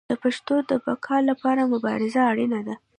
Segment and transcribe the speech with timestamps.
[0.09, 2.75] د پښتو د بقا لپاره مبارزه اړینه ده.